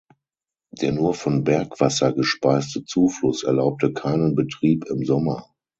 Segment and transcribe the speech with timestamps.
[0.71, 5.51] Der nur von Bergwasser gespeiste Zufluss erlaubte keinen Betrieb im Sommer.